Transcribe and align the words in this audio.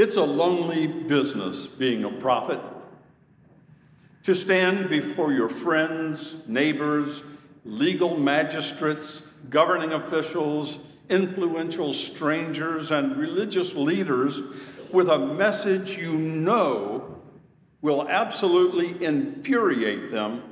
It's 0.00 0.16
a 0.16 0.24
lonely 0.24 0.86
business 0.86 1.66
being 1.66 2.04
a 2.04 2.10
prophet. 2.10 2.58
To 4.22 4.34
stand 4.34 4.88
before 4.88 5.30
your 5.30 5.50
friends, 5.50 6.48
neighbors, 6.48 7.22
legal 7.66 8.16
magistrates, 8.16 9.20
governing 9.50 9.92
officials, 9.92 10.78
influential 11.10 11.92
strangers, 11.92 12.90
and 12.90 13.14
religious 13.18 13.74
leaders 13.74 14.40
with 14.90 15.10
a 15.10 15.18
message 15.18 15.98
you 15.98 16.12
know 16.12 17.20
will 17.82 18.08
absolutely 18.08 19.04
infuriate 19.04 20.10
them 20.10 20.42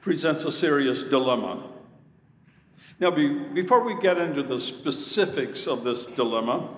presents 0.00 0.46
a 0.46 0.52
serious 0.52 1.02
dilemma. 1.02 1.73
Now, 3.00 3.10
be, 3.10 3.28
before 3.28 3.84
we 3.84 4.00
get 4.00 4.18
into 4.18 4.42
the 4.42 4.60
specifics 4.60 5.66
of 5.66 5.82
this 5.82 6.04
dilemma, 6.04 6.68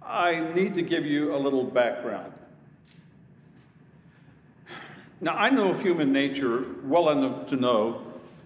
I 0.00 0.40
need 0.54 0.74
to 0.76 0.82
give 0.82 1.04
you 1.04 1.34
a 1.34 1.38
little 1.38 1.64
background. 1.64 2.32
Now, 5.20 5.34
I 5.36 5.50
know 5.50 5.72
human 5.72 6.12
nature 6.12 6.64
well 6.84 7.10
enough 7.10 7.48
to 7.48 7.56
know 7.56 8.02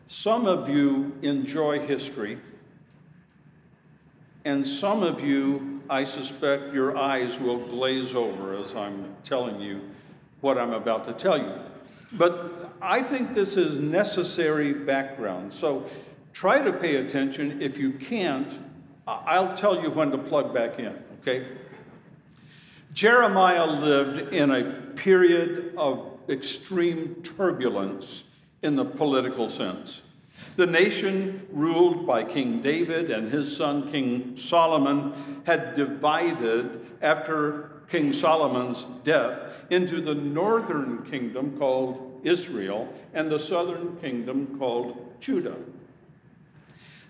some 0.07 0.47
of 0.47 0.69
you 0.69 1.17
enjoy 1.23 1.81
history, 1.81 2.39
and 4.45 4.67
some 4.67 5.03
of 5.03 5.23
you, 5.23 5.83
I 5.91 6.05
suspect, 6.05 6.73
your 6.73 6.97
eyes 6.97 7.41
will 7.41 7.59
glaze 7.59 8.15
over 8.15 8.55
as 8.55 8.75
I'm 8.75 9.17
telling 9.25 9.61
you 9.61 9.83
what 10.41 10.57
I'm 10.57 10.73
about 10.73 11.07
to 11.09 11.13
tell 11.13 11.37
you. 11.37 11.53
But 12.17 12.73
I 12.81 13.03
think 13.03 13.35
this 13.35 13.57
is 13.57 13.77
necessary 13.77 14.73
background. 14.73 15.53
So 15.53 15.89
try 16.33 16.63
to 16.63 16.73
pay 16.73 16.97
attention. 16.97 17.61
If 17.63 17.79
you 17.79 17.93
can't, 17.93 18.59
I'll 19.07 19.57
tell 19.57 19.83
you 19.83 19.91
when 19.91 20.11
to 20.11 20.19
plug 20.19 20.53
back 20.53 20.79
in, 20.79 20.99
okay? 21.21 21.47
Jeremiah 22.93 23.67
lived 23.67 24.33
in 24.33 24.51
a 24.51 24.65
period 24.95 25.75
of 25.77 26.19
extreme 26.29 27.23
turbulence 27.23 28.25
in 28.63 28.77
the 28.77 28.85
political 28.85 29.49
sense. 29.49 30.03
The 30.57 30.67
nation, 30.67 31.47
ruled 31.53 32.07
by 32.07 32.25
King 32.25 32.61
David 32.61 33.11
and 33.11 33.31
his 33.31 33.55
son 33.55 33.91
King 33.93 34.37
Solomon, 34.37 35.13
had 35.45 35.75
divided 35.75 36.87
after 37.03 37.83
King 37.89 38.13
Solomon's 38.13 38.85
death 39.05 39.65
into 39.71 40.01
the 40.01 40.15
northern 40.15 41.05
kingdom 41.05 41.57
called 41.59 42.06
Israel 42.27 42.93
and 43.15 43.31
the 43.31 43.39
southern 43.39 43.97
kingdom 43.99 44.59
called 44.59 45.15
Judah. 45.21 45.57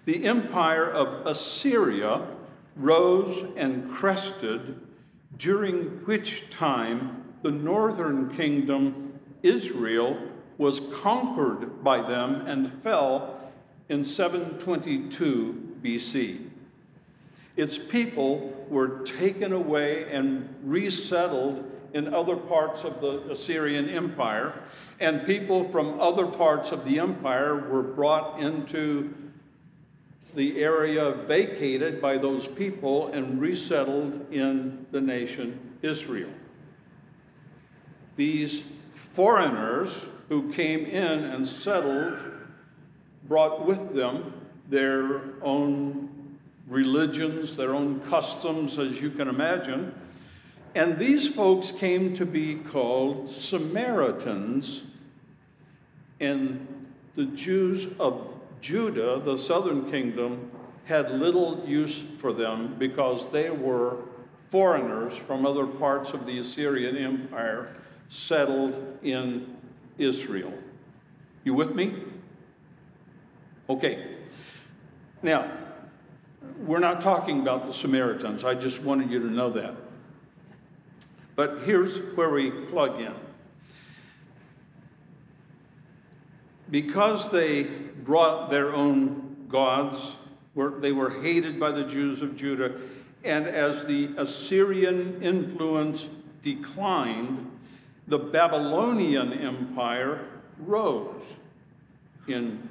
The 0.05 0.25
empire 0.25 0.89
of 0.89 1.27
Assyria 1.27 2.27
rose 2.77 3.45
and 3.57 3.91
crested, 3.91 4.81
during 5.37 6.05
which 6.05 6.51
time 6.51 7.25
the 7.43 7.51
northern 7.51 8.35
kingdom, 8.37 9.19
Israel, 9.43 10.19
was 10.59 10.81
conquered 10.93 11.83
by 11.83 12.01
them 12.01 12.47
and 12.47 12.71
fell 12.71 13.41
in 13.89 14.05
722 14.05 15.77
BC. 15.83 16.51
Its 17.57 17.79
people 17.79 18.67
were 18.69 19.01
taken 19.05 19.53
away 19.53 20.11
and 20.11 20.55
resettled 20.63 21.65
in 21.93 22.13
other 22.13 22.37
parts 22.37 22.85
of 22.85 23.01
the 23.01 23.31
Assyrian 23.31 23.89
Empire, 23.89 24.53
and 25.01 25.27
people 25.27 25.69
from 25.71 26.01
other 26.01 26.27
parts 26.27 26.73
of 26.73 26.85
the 26.85 26.99
empire 26.99 27.57
were 27.57 27.83
brought 27.83 28.41
into 28.41 29.15
the 30.35 30.63
area 30.63 31.13
vacated 31.13 32.01
by 32.01 32.19
those 32.19 32.47
people 32.47 33.09
and 33.09 33.41
resettled 33.41 34.31
in 34.31 34.87
the 34.91 35.01
nation 35.01 35.59
Israel. 35.83 36.31
These 38.17 38.65
foreigners 38.95 40.07
who 40.29 40.53
came 40.53 40.85
in 40.85 41.25
and 41.25 41.47
settled 41.47 42.19
brought 43.25 43.65
with 43.65 43.95
them 43.95 44.33
their 44.69 45.21
own 45.43 46.39
religions, 46.67 47.57
their 47.57 47.75
own 47.75 48.01
customs, 48.01 48.79
as 48.79 49.01
you 49.01 49.11
can 49.11 49.29
imagine. 49.29 49.95
And 50.77 50.99
these 50.99 51.27
folks 51.27 51.73
came 51.73 52.15
to 52.17 52.27
be 52.27 52.57
called 52.57 53.31
Samaritans, 53.31 54.83
and 56.21 56.87
the 57.15 57.25
Jews 57.25 57.89
of 57.99 58.29
Judah, 58.61 59.19
the 59.19 59.39
southern 59.39 59.91
kingdom, 59.91 60.51
had 60.85 61.11
little 61.11 61.65
use 61.67 62.03
for 62.19 62.31
them 62.31 62.75
because 62.79 63.27
they 63.31 63.49
were 63.49 63.97
foreigners 64.51 65.17
from 65.17 65.47
other 65.47 65.67
parts 65.67 66.11
of 66.11 66.27
the 66.27 66.39
Assyrian 66.41 66.99
Empire 66.99 67.75
settled 68.11 68.99
in 69.03 69.57
Israel. 69.97 70.53
You 71.43 71.55
with 71.55 71.75
me? 71.75 71.95
Okay. 73.71 74.15
Now, 75.23 75.51
we're 76.67 76.81
not 76.81 77.01
talking 77.01 77.41
about 77.41 77.67
the 77.67 77.73
Samaritans. 77.73 78.45
I 78.45 78.55
just 78.55 78.83
wanted 78.83 79.11
you 79.11 79.21
to 79.21 79.31
know 79.31 79.49
that. 79.53 79.75
But 81.37 81.61
here's 81.65 81.99
where 82.17 82.31
we 82.31 82.51
plug 82.51 83.01
in. 83.01 83.15
Because 86.71 87.31
they 87.31 87.63
brought 87.63 88.51
their 88.51 88.75
own 88.75 89.47
gods, 89.49 90.17
they 90.57 90.93
were 90.93 91.23
hated 91.23 91.61
by 91.61 91.71
the 91.71 91.85
Jews 91.85 92.23
of 92.23 92.35
Judah, 92.35 92.81
and 93.23 93.47
as 93.47 93.85
the 93.85 94.11
Assyrian 94.17 95.23
influence 95.23 96.09
declined, 96.43 97.51
the 98.09 98.19
Babylonian 98.19 99.33
Empire 99.33 100.27
rose 100.59 101.37
in 102.27 102.69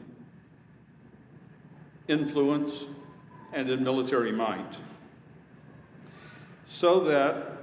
influence 2.07 2.85
and 3.53 3.69
in 3.69 3.83
military 3.83 4.31
might. 4.31 4.77
So 6.65 6.99
that 7.01 7.54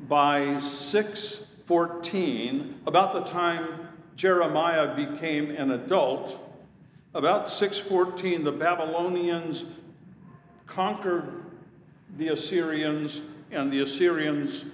by 0.00 0.58
614, 0.58 2.80
about 2.86 3.12
the 3.12 3.22
time 3.22 3.88
Jeremiah 4.16 4.94
became 4.94 5.50
an 5.50 5.70
adult, 5.70 6.38
about 7.14 7.48
614, 7.48 8.44
the 8.44 8.52
Babylonians 8.52 9.64
conquered 10.66 11.42
the 12.16 12.28
Assyrians, 12.28 13.22
and 13.50 13.72
the 13.72 13.80
Assyrians, 13.80 14.64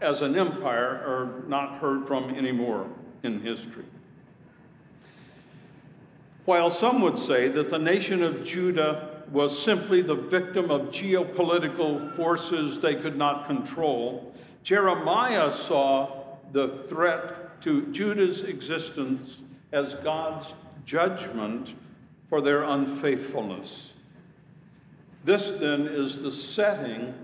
as 0.00 0.22
an 0.22 0.36
empire, 0.36 1.02
are 1.06 1.48
not 1.48 1.78
heard 1.78 2.06
from 2.06 2.30
anymore 2.30 2.88
in 3.22 3.40
history. 3.40 3.84
While 6.44 6.70
some 6.70 7.00
would 7.00 7.18
say 7.18 7.48
that 7.48 7.70
the 7.70 7.78
nation 7.78 8.22
of 8.22 8.44
Judah 8.44 9.22
was 9.30 9.60
simply 9.60 10.02
the 10.02 10.14
victim 10.14 10.70
of 10.70 10.90
geopolitical 10.90 12.14
forces 12.16 12.80
they 12.80 12.94
could 12.94 13.16
not 13.16 13.46
control, 13.46 14.33
Jeremiah 14.64 15.52
saw 15.52 16.38
the 16.50 16.68
threat 16.68 17.60
to 17.60 17.92
Judah's 17.92 18.42
existence 18.42 19.36
as 19.70 19.94
God's 19.96 20.54
judgment 20.86 21.74
for 22.30 22.40
their 22.40 22.62
unfaithfulness. 22.62 23.92
This 25.22 25.52
then 25.52 25.86
is 25.86 26.22
the 26.22 26.32
setting 26.32 27.14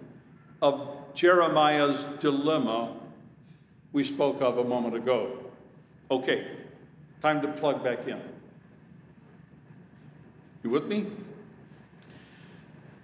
of 0.60 0.86
Jeremiah's 1.14 2.04
dilemma 2.20 2.94
we 3.92 4.04
spoke 4.04 4.42
of 4.42 4.58
a 4.58 4.64
moment 4.64 4.94
ago. 4.94 5.38
Okay, 6.10 6.46
time 7.22 7.40
to 7.40 7.48
plug 7.48 7.82
back 7.82 8.06
in. 8.06 8.20
You 10.62 10.68
with 10.68 10.86
me? 10.86 11.06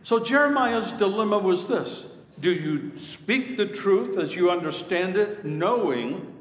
So 0.03 0.21
Jeremiah's 0.21 0.93
dilemma 0.93 1.39
was 1.39 1.69
this 1.69 2.07
Do 2.39 2.53
you 2.53 2.99
speak 2.99 3.57
the 3.57 3.67
truth 3.67 4.19
as 4.19 4.37
you 4.37 4.51
understand 4.51 5.17
it, 5.17 5.45
knowing 5.45 6.35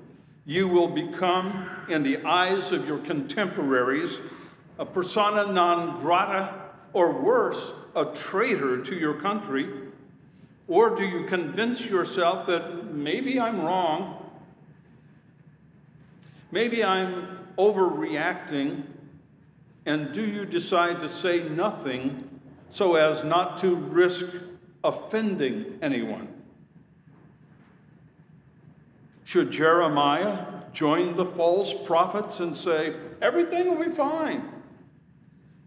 you 0.46 0.68
will 0.68 0.90
become, 0.90 1.70
in 1.88 2.04
the 2.04 2.24
eyes 2.26 2.72
of 2.72 2.88
your 2.88 2.98
contemporaries, 2.98 4.20
a 4.78 4.86
persona 4.86 5.52
non 5.52 6.02
grata, 6.02 6.54
or 6.94 7.12
worse, 7.12 7.72
a 7.96 8.06
traitor 8.06 8.82
to 8.84 8.96
your 8.96 9.14
country? 9.14 9.68
Or 10.68 10.96
do 10.96 11.04
you 11.04 11.26
convince 11.26 11.90
yourself 11.90 12.48
that 12.48 12.94
maybe 12.94 13.40
I'm 13.40 13.62
wrong? 13.62 14.32
Maybe 16.52 16.84
I'm 16.84 17.40
overreacting? 17.58 18.84
And 19.86 20.12
do 20.12 20.26
you 20.26 20.46
decide 20.46 21.00
to 21.02 21.10
say 21.10 21.48
nothing 21.48 22.42
so 22.70 22.96
as 22.96 23.24
not 23.24 23.60
to 23.60 23.76
risk 23.76 24.36
offending 24.86 25.80
anyone? 25.82 26.28
Should 29.24 29.52
Jeremiah 29.52 30.46
join 30.72 31.16
the 31.16 31.26
false 31.26 31.74
prophets 31.74 32.40
and 32.40 32.56
say, 32.56 32.96
everything 33.22 33.68
will 33.68 33.84
be 33.84 33.92
fine? 33.92 34.56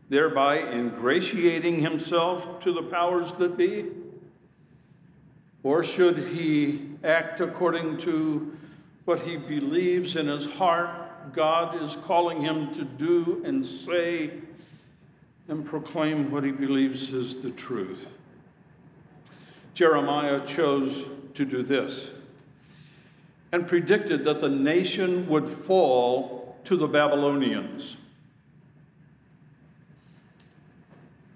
thereby 0.09 0.59
ingratiating 0.59 1.81
himself 1.81 2.61
to 2.61 2.73
the 2.73 2.83
powers 2.83 3.33
that 3.33 3.57
be? 3.57 3.87
Or 5.63 5.85
should 5.85 6.19
he 6.19 6.91
act 7.05 7.41
according 7.41 7.99
to 7.99 8.57
what 9.05 9.21
he 9.21 9.37
believes 9.37 10.17
in 10.17 10.29
his 10.29 10.53
heart 10.55 11.33
God 11.33 11.83
is 11.83 11.95
calling 11.95 12.41
him 12.41 12.73
to 12.75 12.85
do 12.85 13.43
and 13.45 13.65
say 13.65 14.31
and 15.47 15.65
proclaim 15.65 16.31
what 16.31 16.45
he 16.45 16.53
believes 16.53 17.13
is 17.13 17.43
the 17.43 17.51
truth? 17.51 18.07
Jeremiah 19.79 20.45
chose 20.45 21.07
to 21.35 21.45
do 21.45 21.63
this 21.63 22.11
and 23.53 23.65
predicted 23.65 24.25
that 24.25 24.41
the 24.41 24.49
nation 24.49 25.29
would 25.29 25.49
fall 25.49 26.59
to 26.65 26.75
the 26.75 26.89
Babylonians. 26.89 27.97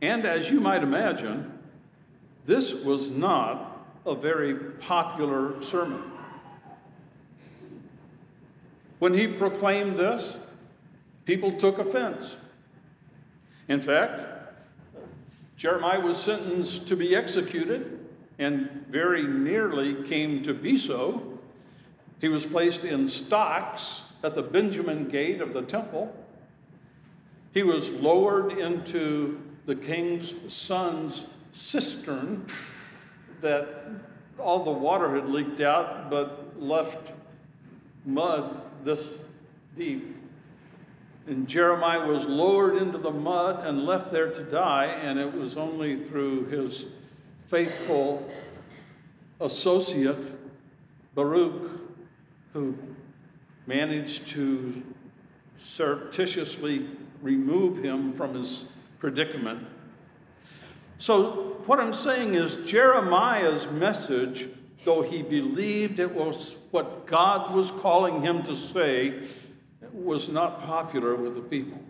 And 0.01 0.27
as 0.27 0.51
you 0.51 0.59
might 0.59 0.83
imagine, 0.83 1.57
this 2.45 2.75
was 2.75 3.11
not 3.11 3.87
a 4.05 4.17
very 4.17 4.57
popular 4.57 5.63
sermon. 5.63 6.03
When 8.99 9.15
he 9.15 9.29
proclaimed 9.29 9.95
this, 9.95 10.37
people 11.27 11.53
took 11.53 11.79
offense. 11.79 12.35
In 13.69 13.81
fact, 13.81 14.21
Jeremiah 15.57 16.01
was 16.01 16.21
sentenced 16.21 16.89
to 16.89 16.97
be 16.97 17.15
executed 17.15 18.01
and 18.43 18.87
very 18.89 19.23
nearly 19.23 20.03
came 20.05 20.43
to 20.43 20.53
be 20.53 20.77
so. 20.77 21.39
He 22.21 22.29
was 22.29 22.45
placed 22.45 22.85
in 22.85 23.09
stocks 23.09 24.03
at 24.23 24.35
the 24.35 24.43
Benjamin 24.43 25.09
gate 25.09 25.41
of 25.41 25.55
the 25.55 25.63
temple. 25.63 26.15
He 27.53 27.63
was 27.63 27.91
lowered 27.91 28.53
into 28.53 29.41
the 29.67 29.75
king's 29.75 30.35
son's 30.53 31.25
cistern 31.53 32.47
that 33.41 33.85
all 34.39 34.61
the 34.65 34.71
water 34.71 35.15
had 35.15 35.29
leaked 35.29 35.61
out 35.61 36.11
but 36.11 36.61
left 36.61 37.13
mud 38.05 38.61
this 38.85 39.19
deep. 39.77 40.17
And 41.27 41.47
Jeremiah 41.47 42.07
was 42.07 42.25
lowered 42.25 42.77
into 42.77 42.99
the 42.99 43.11
mud 43.11 43.65
and 43.65 43.85
left 43.85 44.11
there 44.11 44.31
to 44.31 44.43
die, 44.43 44.87
and 44.87 45.19
it 45.21 45.33
was 45.33 45.57
only 45.57 45.97
through 45.97 46.47
his 46.47 46.87
faithful 47.53 48.27
associate, 49.39 50.17
Baruch, 51.15 51.71
who 52.55 52.75
managed 53.67 54.27
to 54.27 54.83
surreptitiously 55.61 56.87
remove 57.21 57.85
him 57.85 58.15
from 58.15 58.33
his 58.33 58.73
predicament. 58.99 59.67
So, 60.97 61.59
what 61.67 61.79
I'm 61.79 61.93
saying 61.93 62.37
is, 62.37 62.57
Jeremiah's 62.65 63.67
message, 63.67 64.49
though 64.85 65.03
he 65.03 65.21
believed 65.21 66.01
it 66.01 66.11
was 66.11 66.57
what 66.71 67.07
God 67.07 67.55
was 67.55 67.71
calling 67.71 68.23
him 68.23 68.43
to 68.45 68.57
say, 68.57 69.25
was 69.93 70.31
not 70.31 70.63
popular 70.63 71.17
with 71.17 71.35
the 71.35 71.43
people. 71.43 71.83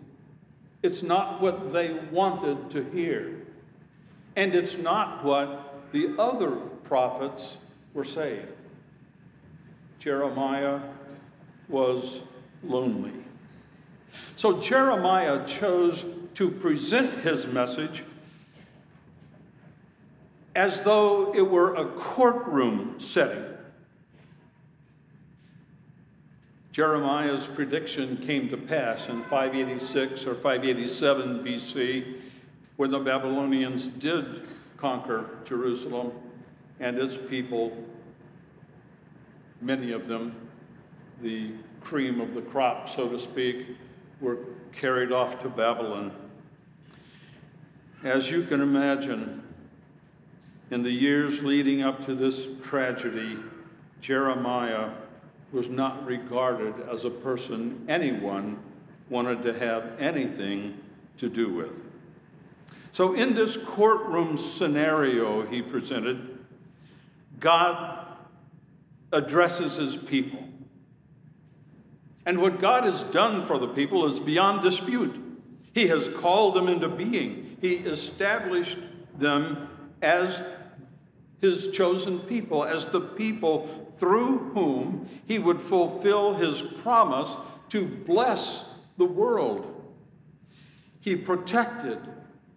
It's 0.81 1.01
not 1.01 1.39
what 1.39 1.71
they 1.71 1.93
wanted 2.11 2.69
to 2.71 2.83
hear. 2.91 3.42
And 4.35 4.55
it's 4.55 4.77
not 4.77 5.23
what 5.23 5.91
the 5.91 6.15
other 6.17 6.51
prophets 6.51 7.57
were 7.93 8.03
saying. 8.03 8.47
Jeremiah 9.99 10.79
was 11.69 12.21
lonely. 12.63 13.13
So 14.35 14.59
Jeremiah 14.59 15.45
chose 15.45 16.05
to 16.35 16.49
present 16.49 17.19
his 17.19 17.47
message 17.47 18.03
as 20.55 20.81
though 20.81 21.33
it 21.33 21.49
were 21.49 21.73
a 21.75 21.85
courtroom 21.85 22.99
setting. 22.99 23.45
Jeremiah's 26.71 27.45
prediction 27.45 28.17
came 28.17 28.49
to 28.49 28.57
pass 28.57 29.07
in 29.07 29.21
586 29.23 30.25
or 30.25 30.33
587 30.33 31.43
BC 31.43 32.15
when 32.77 32.91
the 32.91 32.99
Babylonians 32.99 33.87
did 33.87 34.47
conquer 34.77 35.29
Jerusalem 35.45 36.11
and 36.79 36.97
its 36.97 37.17
people, 37.17 37.77
many 39.61 39.91
of 39.91 40.07
them, 40.07 40.35
the 41.21 41.51
cream 41.81 42.19
of 42.19 42.33
the 42.33 42.41
crop, 42.41 42.89
so 42.89 43.07
to 43.09 43.19
speak, 43.19 43.67
were 44.19 44.37
carried 44.71 45.11
off 45.11 45.39
to 45.39 45.49
Babylon. 45.49 46.11
As 48.03 48.31
you 48.31 48.43
can 48.43 48.59
imagine, 48.59 49.43
in 50.71 50.81
the 50.81 50.91
years 50.91 51.43
leading 51.43 51.83
up 51.83 52.01
to 52.01 52.15
this 52.15 52.49
tragedy, 52.63 53.37
Jeremiah 54.01 54.89
was 55.51 55.69
not 55.69 56.05
regarded 56.05 56.73
as 56.91 57.05
a 57.05 57.09
person 57.09 57.85
anyone 57.87 58.59
wanted 59.09 59.43
to 59.43 59.53
have 59.53 59.93
anything 59.99 60.77
to 61.17 61.29
do 61.29 61.53
with. 61.53 61.82
So, 62.93 63.15
in 63.15 63.33
this 63.33 63.57
courtroom 63.57 64.37
scenario 64.37 65.47
he 65.47 65.63
presented, 65.63 66.37
God 67.39 68.05
addresses 69.11 69.77
his 69.77 69.97
people. 69.97 70.47
And 72.23 72.39
what 72.39 72.61
God 72.61 72.83
has 72.83 73.01
done 73.05 73.47
for 73.47 73.57
the 73.57 73.67
people 73.67 74.05
is 74.05 74.19
beyond 74.19 74.61
dispute. 74.61 75.19
He 75.73 75.87
has 75.87 76.07
called 76.07 76.53
them 76.53 76.67
into 76.67 76.87
being, 76.87 77.57
He 77.61 77.77
established 77.77 78.77
them 79.17 79.69
as 80.03 80.47
His 81.41 81.71
chosen 81.71 82.19
people, 82.19 82.63
as 82.63 82.85
the 82.85 83.01
people 83.01 83.89
through 83.95 84.51
whom 84.53 85.09
He 85.25 85.39
would 85.39 85.61
fulfill 85.61 86.35
His 86.35 86.61
promise 86.61 87.35
to 87.69 87.87
bless 87.87 88.69
the 88.97 89.05
world. 89.05 89.83
He 90.99 91.15
protected 91.15 91.97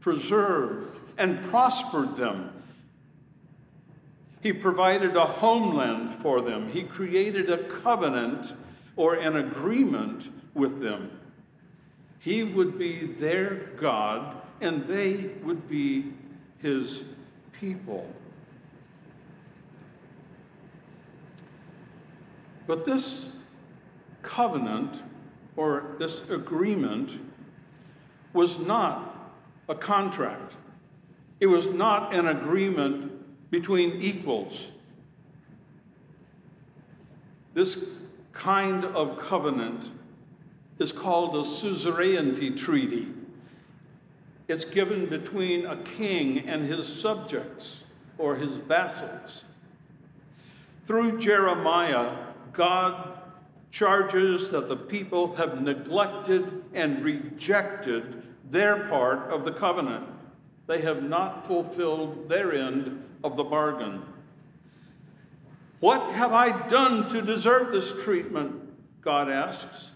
preserved, 0.07 1.01
and 1.19 1.43
prospered 1.43 2.15
them. 2.15 2.53
He 4.41 4.53
provided 4.53 5.17
a 5.17 5.25
homeland 5.25 6.11
for 6.11 6.41
them. 6.41 6.69
He 6.69 6.85
created 6.85 7.51
a 7.51 7.65
covenant 7.65 8.55
or 8.95 9.15
an 9.17 9.35
agreement 9.35 10.31
with 10.55 10.81
them. 10.81 11.11
He 12.21 12.45
would 12.45 12.79
be 12.79 13.05
their 13.05 13.73
God, 13.79 14.37
and 14.61 14.87
they 14.87 15.33
would 15.43 15.69
be 15.69 16.13
his 16.63 17.03
people. 17.59 18.09
But 22.69 22.85
this 22.85 23.35
covenant 24.23 25.03
or 25.57 25.97
this 25.99 26.31
agreement 26.31 27.19
was 28.33 28.61
not 28.61 29.15
a 29.69 29.75
contract. 29.75 30.55
It 31.41 31.47
was 31.47 31.67
not 31.67 32.15
an 32.15 32.27
agreement 32.27 33.51
between 33.51 34.01
equals. 34.01 34.71
This 37.55 37.91
kind 38.33 38.85
of 38.85 39.19
covenant 39.19 39.91
is 40.79 40.93
called 40.93 41.37
a 41.37 41.45
suzerainty 41.45 42.51
treaty. 42.51 43.09
It's 44.49 44.65
given 44.65 45.07
between 45.07 45.67
a 45.67 45.77
king 45.77 46.49
and 46.49 46.67
his 46.67 46.87
subjects 46.87 47.85
or 48.19 48.37
his 48.37 48.51
vassals. 48.51 49.45
Through 50.85 51.19
Jeremiah, 51.19 52.17
God 52.53 53.19
charges 53.71 54.51
that 54.51 54.69
the 54.69 54.77
people 54.77 55.35
have 55.37 55.61
neglected 55.61 56.63
and 56.73 57.05
rejected 57.05 58.23
their 58.51 58.89
part 58.89 59.31
of 59.31 59.45
the 59.45 59.53
covenant. 59.53 60.07
They 60.67 60.81
have 60.81 61.03
not 61.03 61.47
fulfilled 61.47 62.29
their 62.29 62.53
end 62.53 63.09
of 63.23 63.37
the 63.37 63.45
bargain. 63.45 64.03
What 65.81 66.13
have 66.13 66.33
I 66.33 66.67
done 66.67 67.09
to 67.09 67.23
deserve 67.23 67.71
this 67.71 68.03
treatment? 68.05 68.63
God 69.03 69.29
asks. 69.31 69.93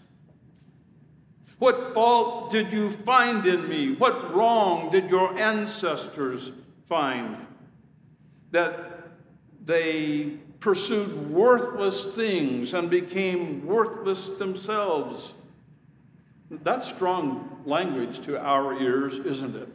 What 1.58 1.94
fault 1.94 2.50
did 2.50 2.72
you 2.72 2.90
find 2.90 3.46
in 3.46 3.68
me? 3.68 3.94
What 3.94 4.34
wrong 4.34 4.90
did 4.90 5.10
your 5.10 5.36
ancestors 5.36 6.52
find? 6.84 7.36
That 8.50 9.08
they 9.64 10.38
pursued 10.60 11.30
worthless 11.30 12.14
things 12.14 12.72
and 12.72 12.88
became 12.88 13.66
worthless 13.66 14.30
themselves. 14.30 15.32
That's 16.50 16.88
strong 16.88 17.62
language 17.64 18.20
to 18.22 18.38
our 18.38 18.80
ears, 18.80 19.16
isn't 19.18 19.54
it? 19.56 19.68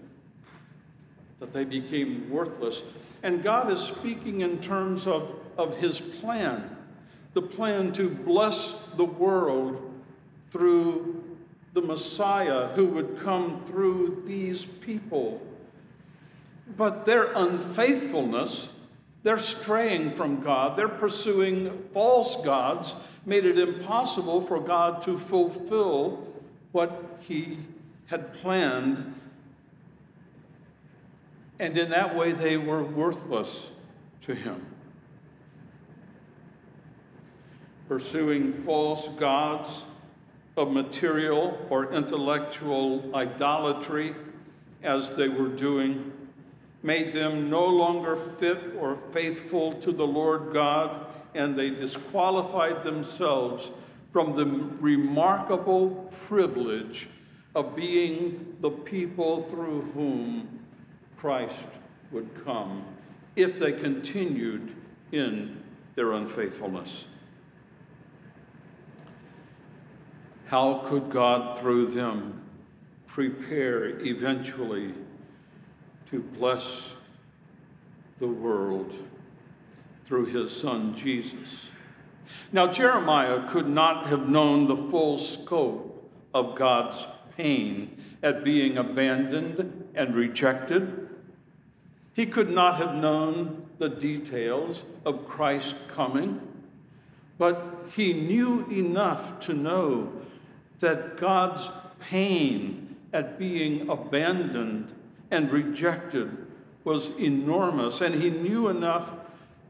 That 1.39 1.53
they 1.53 1.65
became 1.65 2.29
worthless. 2.29 2.81
And 3.23 3.43
God 3.43 3.71
is 3.71 3.81
speaking 3.81 4.41
in 4.41 4.59
terms 4.59 5.07
of, 5.07 5.35
of 5.57 5.77
his 5.77 5.99
plan 5.99 6.75
the 7.35 7.41
plan 7.41 7.91
to 7.91 8.09
bless 8.09 8.79
the 8.95 9.03
world 9.03 9.91
through 10.51 11.21
the 11.73 11.81
Messiah 11.81 12.67
who 12.69 12.85
would 12.85 13.19
come 13.19 13.61
through 13.65 14.23
these 14.25 14.63
people. 14.63 15.45
But 16.77 17.05
their 17.05 17.33
unfaithfulness, 17.33 18.69
their 19.23 19.37
straying 19.37 20.13
from 20.13 20.41
God, 20.41 20.77
their 20.77 20.87
pursuing 20.87 21.89
false 21.91 22.37
gods, 22.45 22.95
made 23.25 23.45
it 23.45 23.59
impossible 23.59 24.39
for 24.39 24.61
God 24.61 25.01
to 25.01 25.17
fulfill 25.17 26.25
what 26.75 27.21
He 27.21 27.59
had 28.07 28.33
planned. 28.33 29.15
And 31.57 31.77
in 31.77 31.89
that 31.91 32.13
way, 32.13 32.33
they 32.33 32.57
were 32.57 32.83
worthless 32.83 33.71
to 34.23 34.35
Him. 34.35 34.65
Pursuing 37.87 38.51
false 38.63 39.07
gods 39.07 39.85
of 40.57 40.69
material 40.69 41.65
or 41.69 41.93
intellectual 41.93 43.09
idolatry, 43.15 44.13
as 44.83 45.15
they 45.15 45.29
were 45.29 45.47
doing, 45.47 46.11
made 46.83 47.13
them 47.13 47.49
no 47.49 47.65
longer 47.65 48.17
fit 48.17 48.73
or 48.77 48.97
faithful 48.97 49.71
to 49.71 49.93
the 49.93 50.05
Lord 50.05 50.51
God, 50.51 51.05
and 51.33 51.55
they 51.55 51.69
disqualified 51.69 52.83
themselves 52.83 53.71
from 54.15 54.33
the 54.33 54.45
remarkable 54.79 56.09
privilege 56.25 57.09
of 57.53 57.75
being 57.75 58.55
the 58.61 58.69
people 58.69 59.41
through 59.41 59.81
whom 59.93 60.61
Christ 61.17 61.59
would 62.11 62.29
come 62.45 62.85
if 63.35 63.59
they 63.59 63.73
continued 63.73 64.73
in 65.11 65.61
their 65.95 66.13
unfaithfulness. 66.13 67.07
How 70.45 70.75
could 70.85 71.09
God, 71.09 71.57
through 71.57 71.87
them, 71.87 72.41
prepare 73.07 73.99
eventually 73.99 74.93
to 76.05 76.21
bless 76.21 76.95
the 78.19 78.29
world 78.29 78.97
through 80.05 80.27
his 80.27 80.55
son 80.55 80.95
Jesus? 80.95 81.69
Now, 82.51 82.67
Jeremiah 82.67 83.47
could 83.47 83.67
not 83.67 84.07
have 84.07 84.29
known 84.29 84.67
the 84.67 84.75
full 84.75 85.17
scope 85.17 86.11
of 86.33 86.55
God's 86.55 87.07
pain 87.37 87.97
at 88.23 88.43
being 88.43 88.77
abandoned 88.77 89.89
and 89.93 90.15
rejected. 90.15 91.09
He 92.13 92.25
could 92.25 92.49
not 92.49 92.77
have 92.77 92.95
known 92.95 93.67
the 93.77 93.89
details 93.89 94.83
of 95.05 95.27
Christ's 95.27 95.75
coming, 95.89 96.41
but 97.37 97.87
he 97.91 98.13
knew 98.13 98.69
enough 98.69 99.39
to 99.41 99.53
know 99.53 100.11
that 100.79 101.17
God's 101.17 101.69
pain 101.99 102.95
at 103.11 103.37
being 103.37 103.89
abandoned 103.89 104.93
and 105.31 105.51
rejected 105.51 106.45
was 106.83 107.17
enormous, 107.19 108.01
and 108.01 108.15
he 108.15 108.29
knew 108.29 108.67
enough 108.67 109.11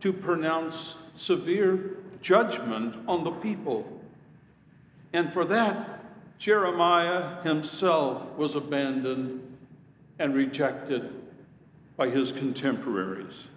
to 0.01 0.11
pronounce 0.11 0.95
severe 1.15 1.97
judgment 2.25 2.97
on 3.07 3.23
the 3.23 3.29
people. 3.29 4.01
And 5.13 5.31
for 5.31 5.45
that, 5.45 6.03
Jeremiah 6.39 7.43
himself 7.43 8.35
was 8.35 8.55
abandoned 8.55 9.57
and 10.17 10.33
rejected 10.33 11.13
by 11.95 12.09
his 12.09 12.31
contemporaries. 12.31 13.47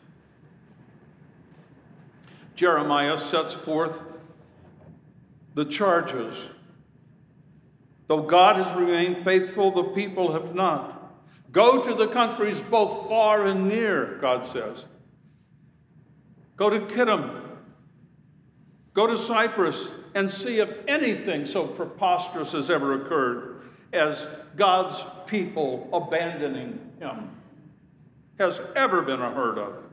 Jeremiah 2.56 3.16
sets 3.16 3.54
forth 3.54 4.02
the 5.54 5.64
charges 5.64 6.50
Though 8.06 8.22
God 8.22 8.56
has 8.56 8.74
remained 8.74 9.18
faithful, 9.18 9.70
the 9.70 9.84
people 9.84 10.32
have 10.32 10.54
not. 10.54 11.12
Go 11.52 11.82
to 11.82 11.92
the 11.92 12.08
countries 12.08 12.62
both 12.62 13.06
far 13.06 13.46
and 13.46 13.68
near, 13.68 14.16
God 14.18 14.46
says. 14.46 14.86
Go 16.56 16.70
to 16.70 16.80
Kittim. 16.80 17.37
Go 18.98 19.06
to 19.06 19.16
Cyprus 19.16 19.92
and 20.16 20.28
see 20.28 20.58
if 20.58 20.68
anything 20.88 21.46
so 21.46 21.68
preposterous 21.68 22.50
has 22.50 22.68
ever 22.68 23.00
occurred 23.00 23.62
as 23.92 24.26
God's 24.56 25.04
people 25.24 25.88
abandoning 25.92 26.80
him 26.98 27.30
has 28.40 28.60
ever 28.74 29.00
been 29.00 29.20
heard 29.20 29.56
of. 29.56 29.84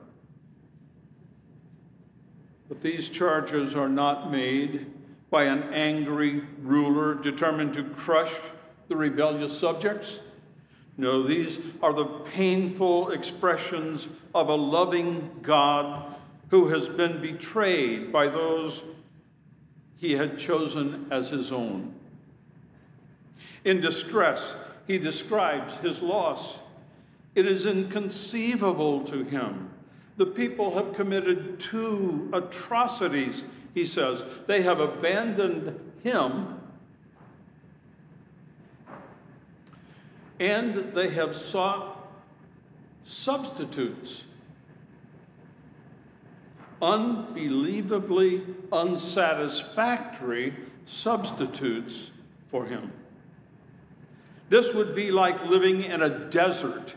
But 2.67 2.81
these 2.81 3.07
charges 3.07 3.75
are 3.75 3.89
not 3.89 4.31
made 4.31 4.87
by 5.29 5.43
an 5.43 5.71
angry 5.71 6.41
ruler 6.63 7.13
determined 7.13 7.75
to 7.75 7.83
crush 7.83 8.33
the 8.87 8.95
rebellious 8.95 9.55
subjects. 9.55 10.19
No, 10.97 11.21
these 11.21 11.59
are 11.83 11.93
the 11.93 12.05
painful 12.05 13.11
expressions 13.11 14.07
of 14.33 14.49
a 14.49 14.55
loving 14.55 15.29
God 15.43 16.15
who 16.49 16.67
has 16.67 16.87
been 16.87 17.21
betrayed 17.21 18.11
by 18.11 18.27
those 18.27 18.83
he 19.97 20.13
had 20.13 20.37
chosen 20.37 21.07
as 21.09 21.29
his 21.29 21.51
own. 21.51 21.93
In 23.63 23.81
distress, 23.81 24.55
he 24.85 24.97
describes 24.97 25.77
his 25.77 26.01
loss. 26.01 26.59
It 27.33 27.45
is 27.45 27.65
inconceivable 27.65 29.01
to 29.05 29.23
him. 29.23 29.71
The 30.17 30.25
people 30.25 30.75
have 30.75 30.93
committed 30.93 31.59
two 31.59 32.29
atrocities 32.31 33.45
he 33.75 33.85
says, 33.85 34.23
they 34.47 34.61
have 34.61 34.79
abandoned 34.79 35.77
him 36.01 36.61
and 40.39 40.93
they 40.93 41.09
have 41.09 41.35
sought 41.35 42.07
substitutes. 43.03 44.23
Unbelievably 46.81 48.43
unsatisfactory 48.71 50.53
substitutes 50.85 52.11
for 52.47 52.65
him. 52.65 52.91
This 54.49 54.73
would 54.73 54.95
be 54.95 55.11
like 55.11 55.45
living 55.45 55.81
in 55.81 56.01
a 56.01 56.29
desert 56.29 56.95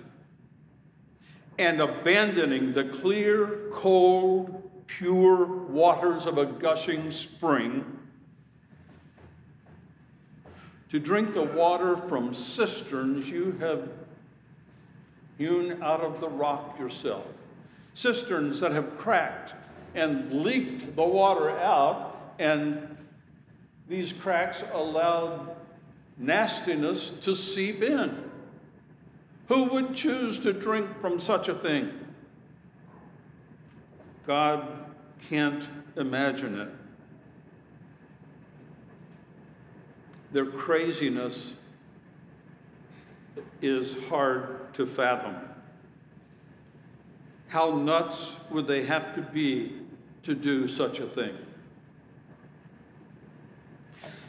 and 1.58 1.80
abandoning 1.80 2.72
the 2.72 2.84
clear, 2.84 3.68
cold, 3.72 4.70
pure 4.86 5.44
waters 5.44 6.26
of 6.26 6.38
a 6.38 6.46
gushing 6.46 7.10
spring, 7.10 7.98
to 10.88 10.98
drink 10.98 11.34
the 11.34 11.42
water 11.42 11.96
from 11.96 12.32
cisterns 12.32 13.28
you 13.28 13.56
have 13.60 13.90
hewn 15.36 15.82
out 15.82 16.00
of 16.00 16.20
the 16.20 16.28
rock 16.28 16.78
yourself. 16.78 17.26
Cisterns 17.94 18.60
that 18.60 18.72
have 18.72 18.96
cracked 18.96 19.54
and 19.94 20.32
leaked 20.32 20.96
the 20.96 21.04
water 21.04 21.50
out, 21.50 22.34
and 22.38 22.96
these 23.88 24.12
cracks 24.12 24.62
allowed 24.72 25.56
nastiness 26.16 27.10
to 27.10 27.34
seep 27.34 27.82
in. 27.82 28.30
Who 29.48 29.64
would 29.64 29.94
choose 29.94 30.38
to 30.40 30.52
drink 30.52 31.00
from 31.00 31.18
such 31.18 31.48
a 31.48 31.54
thing? 31.54 31.92
God 34.26 34.66
can't 35.28 35.66
imagine 35.96 36.58
it. 36.60 36.68
Their 40.32 40.44
craziness 40.44 41.54
is 43.62 44.08
hard 44.08 44.74
to 44.74 44.84
fathom. 44.84 45.47
How 47.48 47.74
nuts 47.74 48.36
would 48.50 48.66
they 48.66 48.84
have 48.84 49.14
to 49.14 49.22
be 49.22 49.72
to 50.22 50.34
do 50.34 50.68
such 50.68 51.00
a 51.00 51.06
thing? 51.06 51.36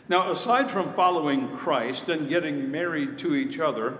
Now, 0.07 0.31
aside 0.31 0.71
from 0.71 0.93
following 0.93 1.49
Christ 1.49 2.09
and 2.09 2.27
getting 2.27 2.71
married 2.71 3.19
to 3.19 3.35
each 3.35 3.59
other, 3.59 3.97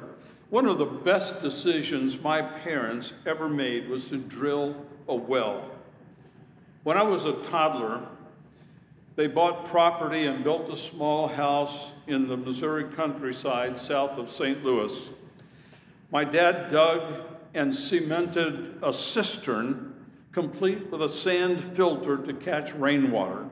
one 0.50 0.66
of 0.66 0.80
the 0.80 0.86
best 0.86 1.42
decisions 1.42 2.20
my 2.20 2.42
parents 2.42 3.14
ever 3.26 3.48
made 3.48 3.88
was 3.90 4.06
to 4.06 4.18
drill 4.18 4.86
a 5.08 5.16
well. 5.16 5.70
When 6.84 6.98
I 6.98 7.04
was 7.04 7.26
a 7.26 7.34
toddler, 7.34 8.02
they 9.16 9.28
bought 9.28 9.66
property 9.66 10.26
and 10.26 10.44
built 10.44 10.72
a 10.72 10.78
small 10.78 11.28
house 11.28 11.92
in 12.08 12.28
the 12.28 12.38
Missouri 12.38 12.86
countryside 12.86 13.78
south 13.78 14.18
of 14.18 14.32
St. 14.32 14.64
Louis. 14.64 15.10
My 16.10 16.24
dad 16.24 16.72
dug 16.72 17.26
and 17.54 17.76
cemented 17.76 18.80
a 18.82 18.94
cistern 18.94 19.94
complete 20.32 20.92
with 20.92 21.02
a 21.02 21.10
sand 21.10 21.62
filter 21.62 22.18
to 22.18 22.34
catch 22.34 22.74
rainwater. 22.74 23.48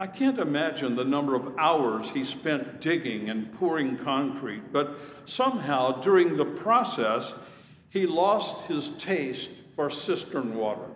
I 0.00 0.06
can't 0.08 0.38
imagine 0.38 0.96
the 0.96 1.04
number 1.04 1.36
of 1.36 1.54
hours 1.56 2.10
he 2.10 2.24
spent 2.24 2.80
digging 2.80 3.30
and 3.30 3.52
pouring 3.52 3.96
concrete, 3.96 4.72
but 4.72 4.98
somehow 5.24 6.00
during 6.00 6.36
the 6.36 6.44
process, 6.44 7.34
he 7.90 8.06
lost 8.06 8.66
his 8.66 8.90
taste 8.90 9.50
for 9.76 9.88
cistern 9.88 10.56
water. 10.56 10.88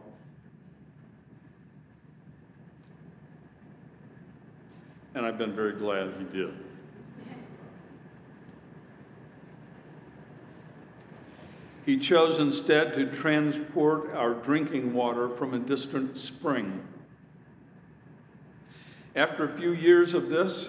and 5.18 5.26
I've 5.26 5.36
been 5.36 5.52
very 5.52 5.72
glad 5.72 6.14
he 6.16 6.24
did. 6.24 6.54
He 11.88 11.96
chose 11.96 12.38
instead 12.38 12.92
to 12.94 13.06
transport 13.06 14.12
our 14.14 14.34
drinking 14.34 14.92
water 14.92 15.26
from 15.26 15.54
a 15.54 15.58
distant 15.58 16.18
spring. 16.18 16.86
After 19.16 19.44
a 19.44 19.56
few 19.56 19.72
years 19.72 20.12
of 20.12 20.28
this, 20.28 20.68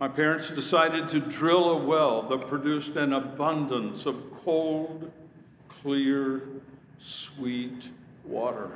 my 0.00 0.08
parents 0.08 0.50
decided 0.50 1.08
to 1.10 1.20
drill 1.20 1.70
a 1.70 1.76
well 1.76 2.22
that 2.22 2.48
produced 2.48 2.96
an 2.96 3.12
abundance 3.12 4.04
of 4.04 4.32
cold, 4.34 5.12
clear, 5.68 6.42
sweet 6.98 7.88
water. 8.24 8.72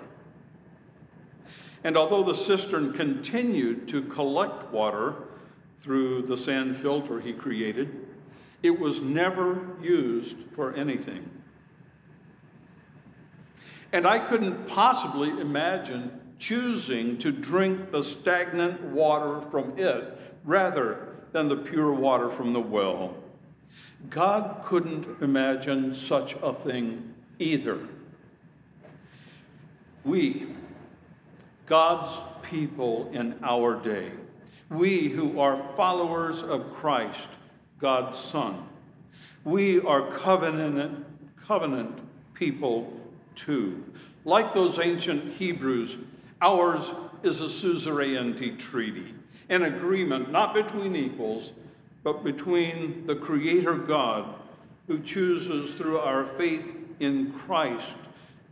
And 1.82 1.96
although 1.96 2.22
the 2.22 2.36
cistern 2.36 2.92
continued 2.92 3.88
to 3.88 4.02
collect 4.02 4.70
water 4.70 5.16
through 5.78 6.22
the 6.22 6.38
sand 6.38 6.76
filter 6.76 7.18
he 7.18 7.32
created, 7.32 8.01
it 8.62 8.78
was 8.78 9.00
never 9.00 9.66
used 9.80 10.36
for 10.54 10.72
anything. 10.74 11.28
And 13.92 14.06
I 14.06 14.18
couldn't 14.18 14.68
possibly 14.68 15.28
imagine 15.28 16.20
choosing 16.38 17.18
to 17.18 17.30
drink 17.30 17.90
the 17.92 18.02
stagnant 18.02 18.80
water 18.82 19.40
from 19.50 19.78
it 19.78 20.18
rather 20.44 21.08
than 21.32 21.48
the 21.48 21.56
pure 21.56 21.92
water 21.92 22.28
from 22.28 22.52
the 22.52 22.60
well. 22.60 23.14
God 24.10 24.62
couldn't 24.64 25.22
imagine 25.22 25.94
such 25.94 26.34
a 26.42 26.52
thing 26.52 27.14
either. 27.38 27.78
We, 30.04 30.48
God's 31.66 32.18
people 32.42 33.08
in 33.12 33.38
our 33.42 33.76
day, 33.76 34.12
we 34.68 35.08
who 35.08 35.38
are 35.38 35.72
followers 35.76 36.42
of 36.42 36.72
Christ, 36.72 37.28
God's 37.82 38.16
Son. 38.16 38.64
We 39.42 39.80
are 39.80 40.08
covenant, 40.12 41.04
covenant 41.36 41.98
people 42.32 42.92
too. 43.34 43.84
Like 44.24 44.54
those 44.54 44.78
ancient 44.78 45.34
Hebrews, 45.34 45.98
ours 46.40 46.92
is 47.24 47.40
a 47.40 47.50
suzerainty 47.50 48.52
treaty, 48.52 49.14
an 49.48 49.64
agreement 49.64 50.30
not 50.30 50.54
between 50.54 50.94
equals, 50.94 51.54
but 52.04 52.22
between 52.22 53.04
the 53.06 53.16
Creator 53.16 53.74
God 53.78 54.32
who 54.86 55.00
chooses 55.00 55.72
through 55.72 55.98
our 55.98 56.24
faith 56.24 56.76
in 57.00 57.32
Christ 57.32 57.96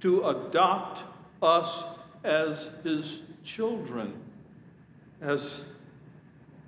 to 0.01 0.25
adopt 0.27 1.05
us 1.41 1.85
as 2.25 2.71
his 2.83 3.21
children, 3.45 4.13
as 5.21 5.65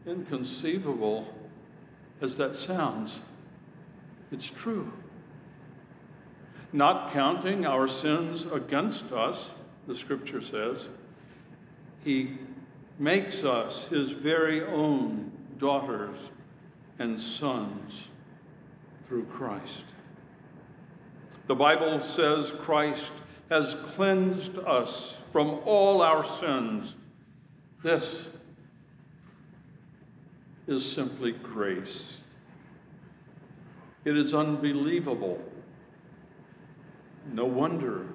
inconceivable 0.07 1.27
as 2.23 2.37
that 2.37 2.57
sounds, 2.57 3.21
it's 4.31 4.49
true. 4.49 4.93
Not 6.73 7.13
counting 7.13 7.67
our 7.67 7.87
sins 7.89 8.47
against 8.47 9.13
us, 9.13 9.53
the 9.87 9.95
scripture 9.95 10.41
says, 10.41 10.89
he 12.05 12.39
makes 12.99 13.45
us 13.45 13.89
his 13.89 14.11
very 14.11 14.63
own 14.65 15.33
daughters 15.59 16.31
and 16.99 17.21
sons 17.21 18.09
through 19.09 19.25
Christ. 19.25 19.85
The 21.49 21.57
Bible 21.57 22.01
says 22.03 22.53
Christ 22.53 23.13
has 23.51 23.75
cleansed 23.75 24.59
us 24.61 25.21
from 25.33 25.61
all 25.65 26.01
our 26.01 26.25
sins. 26.25 26.95
This 27.83 28.31
is 30.67 30.91
simply 30.91 31.33
grace. 31.33 32.21
It 34.05 34.17
is 34.17 34.35
unbelievable. 34.35 35.43
No 37.33 37.45
wonder 37.45 38.07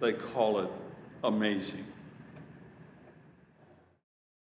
they 0.00 0.12
call 0.12 0.60
it 0.60 0.70
amazing. 1.24 1.86